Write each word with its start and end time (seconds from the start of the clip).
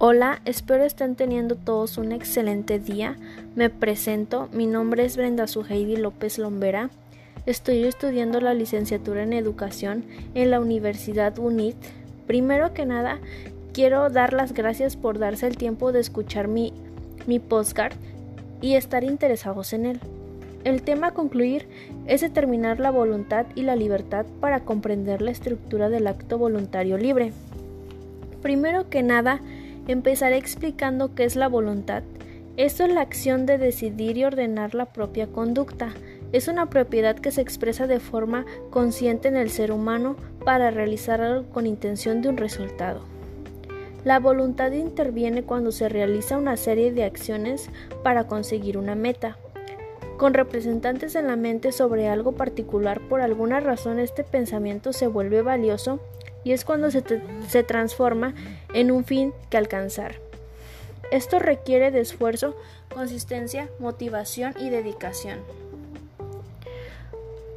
Hola, 0.00 0.40
espero 0.44 0.84
estén 0.84 1.16
teniendo 1.16 1.56
todos 1.56 1.98
un 1.98 2.12
excelente 2.12 2.78
día. 2.78 3.16
Me 3.56 3.68
presento, 3.68 4.48
mi 4.52 4.68
nombre 4.68 5.04
es 5.04 5.16
Brenda 5.16 5.48
Suheidi 5.48 5.96
López 5.96 6.38
Lombera. 6.38 6.90
Estoy 7.46 7.82
estudiando 7.82 8.40
la 8.40 8.54
licenciatura 8.54 9.24
en 9.24 9.32
educación 9.32 10.04
en 10.34 10.52
la 10.52 10.60
Universidad 10.60 11.36
UNIT. 11.40 11.74
Primero 12.28 12.72
que 12.74 12.86
nada, 12.86 13.18
quiero 13.72 14.08
dar 14.08 14.34
las 14.34 14.54
gracias 14.54 14.94
por 14.94 15.18
darse 15.18 15.48
el 15.48 15.56
tiempo 15.56 15.90
de 15.90 15.98
escuchar 15.98 16.46
mi, 16.46 16.72
mi 17.26 17.40
postcard 17.40 17.94
y 18.60 18.74
estar 18.74 19.02
interesados 19.02 19.72
en 19.72 19.84
él. 19.84 20.00
El 20.62 20.82
tema 20.82 21.08
a 21.08 21.14
concluir 21.14 21.66
es 22.06 22.20
determinar 22.20 22.78
la 22.78 22.92
voluntad 22.92 23.46
y 23.56 23.62
la 23.62 23.74
libertad 23.74 24.26
para 24.40 24.60
comprender 24.60 25.22
la 25.22 25.32
estructura 25.32 25.88
del 25.88 26.06
acto 26.06 26.38
voluntario 26.38 26.98
libre. 26.98 27.32
Primero 28.42 28.88
que 28.88 29.02
nada, 29.02 29.40
Empezaré 29.88 30.36
explicando 30.36 31.14
qué 31.14 31.24
es 31.24 31.34
la 31.34 31.48
voluntad. 31.48 32.02
Esto 32.58 32.84
es 32.84 32.92
la 32.92 33.00
acción 33.00 33.46
de 33.46 33.56
decidir 33.56 34.18
y 34.18 34.24
ordenar 34.24 34.74
la 34.74 34.92
propia 34.92 35.28
conducta. 35.28 35.94
Es 36.30 36.46
una 36.46 36.68
propiedad 36.68 37.16
que 37.16 37.30
se 37.30 37.40
expresa 37.40 37.86
de 37.86 37.98
forma 37.98 38.44
consciente 38.68 39.28
en 39.28 39.36
el 39.36 39.48
ser 39.48 39.72
humano 39.72 40.16
para 40.44 40.70
realizar 40.70 41.22
algo 41.22 41.48
con 41.50 41.66
intención 41.66 42.20
de 42.20 42.28
un 42.28 42.36
resultado. 42.36 43.00
La 44.04 44.18
voluntad 44.18 44.72
interviene 44.72 45.42
cuando 45.42 45.72
se 45.72 45.88
realiza 45.88 46.36
una 46.36 46.58
serie 46.58 46.92
de 46.92 47.04
acciones 47.04 47.70
para 48.02 48.26
conseguir 48.26 48.76
una 48.76 48.94
meta. 48.94 49.38
Con 50.18 50.34
representantes 50.34 51.14
en 51.14 51.28
la 51.28 51.36
mente 51.36 51.72
sobre 51.72 52.08
algo 52.08 52.32
particular, 52.32 53.00
por 53.08 53.22
alguna 53.22 53.60
razón 53.60 54.00
este 54.00 54.22
pensamiento 54.22 54.92
se 54.92 55.06
vuelve 55.06 55.40
valioso 55.40 55.98
y 56.48 56.52
es 56.52 56.64
cuando 56.64 56.90
se, 56.90 57.04
se 57.46 57.62
transforma 57.62 58.34
en 58.72 58.90
un 58.90 59.04
fin 59.04 59.34
que 59.50 59.58
alcanzar. 59.58 60.14
Esto 61.10 61.38
requiere 61.38 61.90
de 61.90 62.00
esfuerzo, 62.00 62.56
consistencia, 62.88 63.68
motivación 63.78 64.54
y 64.58 64.70
dedicación. 64.70 65.40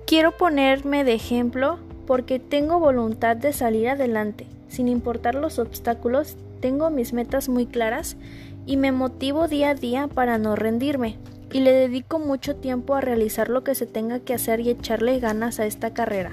Quiero 0.06 0.36
ponerme 0.36 1.06
de 1.06 1.14
ejemplo 1.14 1.80
porque 2.06 2.40
tengo 2.40 2.80
voluntad 2.80 3.38
de 3.38 3.54
salir 3.54 3.88
adelante, 3.88 4.46
sin 4.68 4.90
importar 4.90 5.36
los 5.36 5.58
obstáculos, 5.58 6.36
tengo 6.60 6.90
mis 6.90 7.14
metas 7.14 7.48
muy 7.48 7.68
claras 7.68 8.18
y 8.66 8.76
me 8.76 8.92
motivo 8.92 9.48
día 9.48 9.70
a 9.70 9.76
día 9.76 10.10
para 10.10 10.38
no 10.38 10.58
rendirme, 10.58 11.18
y 11.54 11.62
le 11.62 11.72
dedico 11.72 12.20
mucho 12.20 12.58
tiempo 12.58 12.96
a 12.96 13.00
realizar 13.02 13.48
lo 13.48 13.64
que 13.64 13.74
se 13.74 13.86
tenga 13.86 14.20
que 14.20 14.34
hacer 14.34 14.60
y 14.60 14.70
echarle 14.70 15.18
ganas 15.20 15.62
a 15.62 15.66
esta 15.66 15.94
carrera, 15.94 16.32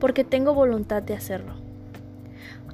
porque 0.00 0.24
tengo 0.24 0.54
voluntad 0.54 1.02
de 1.02 1.12
hacerlo. 1.12 1.63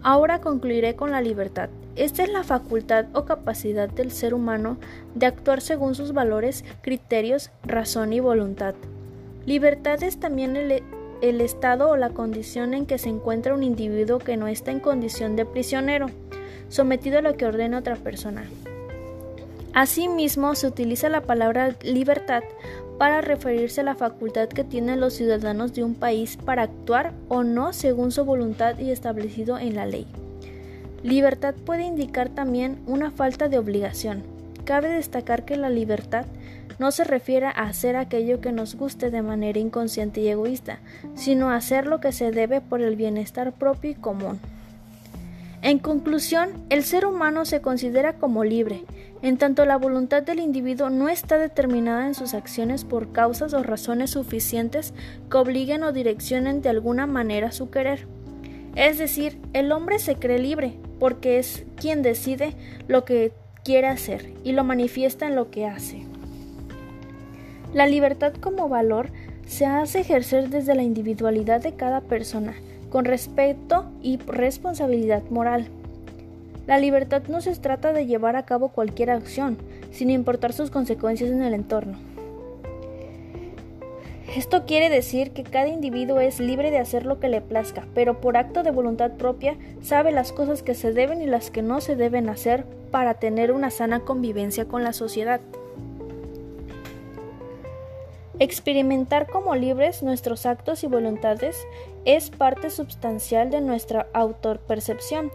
Ahora 0.02 0.40
concluiré 0.40 0.96
con 0.96 1.10
la 1.10 1.20
libertad. 1.20 1.68
Esta 1.94 2.22
es 2.22 2.30
la 2.30 2.42
facultad 2.42 3.06
o 3.12 3.26
capacidad 3.26 3.88
del 3.88 4.10
ser 4.10 4.32
humano 4.32 4.78
de 5.14 5.26
actuar 5.26 5.60
según 5.60 5.94
sus 5.94 6.12
valores, 6.12 6.64
criterios, 6.80 7.50
razón 7.64 8.12
y 8.12 8.20
voluntad. 8.20 8.74
Libertad 9.44 10.02
es 10.02 10.18
también 10.18 10.56
el, 10.56 11.40
estado 11.40 11.90
o 11.90 11.96
la 11.96 12.10
condición 12.10 12.72
en 12.72 12.86
que 12.86 12.96
se 12.96 13.10
encuentra 13.10 13.54
un 13.54 13.62
individuo 13.62 14.18
que 14.18 14.38
no 14.38 14.48
está 14.48 14.70
en 14.70 14.80
condición 14.80 15.36
de 15.36 15.44
prisionero, 15.44 16.06
sometido 16.68 17.18
a 17.18 17.22
lo 17.22 17.36
que 17.36 17.46
ordena 17.46 17.78
otra 17.78 17.96
persona. 17.96 18.44
Asimismo, 19.74 20.54
se 20.54 20.66
utiliza 20.66 21.08
la 21.08 21.20
palabra 21.20 21.76
libertad 21.82 22.42
para 23.00 23.22
referirse 23.22 23.80
a 23.80 23.84
la 23.84 23.94
facultad 23.94 24.50
que 24.50 24.62
tienen 24.62 25.00
los 25.00 25.14
ciudadanos 25.14 25.72
de 25.72 25.82
un 25.82 25.94
país 25.94 26.36
para 26.36 26.64
actuar 26.64 27.14
o 27.30 27.42
no 27.42 27.72
según 27.72 28.12
su 28.12 28.26
voluntad 28.26 28.78
y 28.78 28.90
establecido 28.90 29.58
en 29.58 29.74
la 29.74 29.86
ley. 29.86 30.06
Libertad 31.02 31.54
puede 31.64 31.84
indicar 31.84 32.28
también 32.28 32.78
una 32.86 33.10
falta 33.10 33.48
de 33.48 33.56
obligación. 33.56 34.22
Cabe 34.66 34.90
destacar 34.90 35.46
que 35.46 35.56
la 35.56 35.70
libertad 35.70 36.26
no 36.78 36.90
se 36.90 37.04
refiere 37.04 37.46
a 37.46 37.52
hacer 37.52 37.96
aquello 37.96 38.42
que 38.42 38.52
nos 38.52 38.74
guste 38.74 39.10
de 39.10 39.22
manera 39.22 39.58
inconsciente 39.58 40.20
y 40.20 40.28
egoísta, 40.28 40.80
sino 41.14 41.48
a 41.48 41.56
hacer 41.56 41.86
lo 41.86 42.00
que 42.00 42.12
se 42.12 42.32
debe 42.32 42.60
por 42.60 42.82
el 42.82 42.96
bienestar 42.96 43.52
propio 43.52 43.92
y 43.92 43.94
común. 43.94 44.38
En 45.62 45.78
conclusión, 45.78 46.64
el 46.70 46.84
ser 46.84 47.04
humano 47.04 47.44
se 47.44 47.60
considera 47.60 48.14
como 48.14 48.44
libre, 48.44 48.84
en 49.20 49.36
tanto 49.36 49.66
la 49.66 49.76
voluntad 49.76 50.22
del 50.22 50.40
individuo 50.40 50.88
no 50.88 51.10
está 51.10 51.36
determinada 51.36 52.06
en 52.06 52.14
sus 52.14 52.32
acciones 52.32 52.84
por 52.84 53.12
causas 53.12 53.52
o 53.52 53.62
razones 53.62 54.10
suficientes 54.10 54.94
que 55.30 55.36
obliguen 55.36 55.82
o 55.82 55.92
direccionen 55.92 56.62
de 56.62 56.70
alguna 56.70 57.06
manera 57.06 57.52
su 57.52 57.68
querer. 57.68 58.06
Es 58.74 58.96
decir, 58.96 59.38
el 59.52 59.72
hombre 59.72 59.98
se 59.98 60.14
cree 60.16 60.38
libre, 60.38 60.78
porque 60.98 61.38
es 61.38 61.64
quien 61.76 62.00
decide 62.02 62.54
lo 62.88 63.04
que 63.04 63.32
quiere 63.62 63.88
hacer 63.88 64.32
y 64.44 64.52
lo 64.52 64.64
manifiesta 64.64 65.26
en 65.26 65.36
lo 65.36 65.50
que 65.50 65.66
hace. 65.66 66.06
La 67.74 67.86
libertad 67.86 68.32
como 68.32 68.68
valor 68.68 69.10
se 69.46 69.66
hace 69.66 70.00
ejercer 70.00 70.48
desde 70.48 70.74
la 70.74 70.82
individualidad 70.82 71.60
de 71.60 71.74
cada 71.74 72.00
persona, 72.00 72.54
con 72.90 73.04
respeto 73.04 73.86
y 74.02 74.18
responsabilidad 74.18 75.22
moral. 75.30 75.68
La 76.66 76.78
libertad 76.78 77.22
no 77.28 77.40
se 77.40 77.54
trata 77.56 77.92
de 77.92 78.06
llevar 78.06 78.36
a 78.36 78.44
cabo 78.44 78.68
cualquier 78.68 79.10
acción, 79.10 79.56
sin 79.90 80.10
importar 80.10 80.52
sus 80.52 80.70
consecuencias 80.70 81.30
en 81.30 81.42
el 81.42 81.54
entorno. 81.54 81.98
Esto 84.36 84.64
quiere 84.64 84.90
decir 84.90 85.32
que 85.32 85.42
cada 85.42 85.66
individuo 85.66 86.20
es 86.20 86.38
libre 86.38 86.70
de 86.70 86.78
hacer 86.78 87.04
lo 87.04 87.18
que 87.18 87.28
le 87.28 87.40
plazca, 87.40 87.86
pero 87.94 88.20
por 88.20 88.36
acto 88.36 88.62
de 88.62 88.70
voluntad 88.70 89.12
propia 89.12 89.56
sabe 89.82 90.12
las 90.12 90.30
cosas 90.30 90.62
que 90.62 90.74
se 90.74 90.92
deben 90.92 91.20
y 91.20 91.26
las 91.26 91.50
que 91.50 91.62
no 91.62 91.80
se 91.80 91.96
deben 91.96 92.28
hacer 92.28 92.64
para 92.92 93.14
tener 93.14 93.50
una 93.50 93.70
sana 93.70 94.00
convivencia 94.00 94.66
con 94.66 94.84
la 94.84 94.92
sociedad. 94.92 95.40
Experimentar 98.40 99.26
como 99.26 99.54
libres 99.54 100.02
nuestros 100.02 100.46
actos 100.46 100.82
y 100.82 100.86
voluntades 100.86 101.58
es 102.06 102.30
parte 102.30 102.70
sustancial 102.70 103.50
de 103.50 103.60
nuestra 103.60 104.06
autopercepción. 104.14 105.30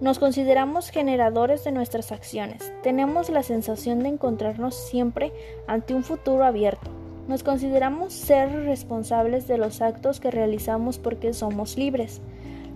Nos 0.00 0.18
consideramos 0.18 0.90
generadores 0.90 1.62
de 1.62 1.70
nuestras 1.70 2.10
acciones. 2.10 2.72
Tenemos 2.82 3.30
la 3.30 3.44
sensación 3.44 4.00
de 4.00 4.08
encontrarnos 4.08 4.74
siempre 4.74 5.32
ante 5.68 5.94
un 5.94 6.02
futuro 6.02 6.44
abierto. 6.44 6.90
Nos 7.28 7.44
consideramos 7.44 8.12
ser 8.12 8.50
responsables 8.64 9.46
de 9.46 9.56
los 9.56 9.80
actos 9.80 10.18
que 10.18 10.32
realizamos 10.32 10.98
porque 10.98 11.34
somos 11.34 11.78
libres. 11.78 12.20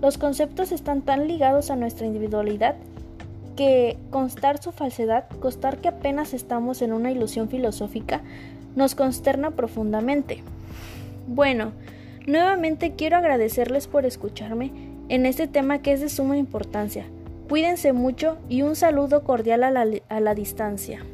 Los 0.01 0.17
conceptos 0.17 0.71
están 0.71 1.03
tan 1.03 1.27
ligados 1.27 1.73
a 1.73 1.77
nuestra 1.77 2.07
individualidad 2.07 2.77
que 3.57 3.99
constar 4.11 4.63
su 4.63 4.71
falsedad, 4.71 5.29
constar 5.41 5.79
que 5.79 5.89
apenas 5.89 6.35
estamos 6.35 6.83
en 6.83 6.93
una 6.93 7.11
ilusión 7.11 7.49
filosófica, 7.49 8.23
nos 8.77 8.95
consterna 8.95 9.53
profundamente. 9.53 10.43
Bueno, 11.27 11.73
nuevamente 12.27 12.95
quiero 12.97 13.17
agradecerles 13.17 13.87
por 13.87 14.07
escucharme 14.07 14.73
en 15.09 15.27
este 15.27 15.47
tema 15.47 15.83
que 15.83 15.93
es 15.93 16.01
de 16.01 16.09
suma 16.09 16.37
importancia. 16.37 17.05
Cuídense 17.49 17.93
mucho 17.93 18.39
y 18.49 18.63
un 18.63 18.77
saludo 18.77 19.25
cordial 19.25 19.65
a 19.65 20.21
la, 20.21 20.35
distancia. 20.35 21.05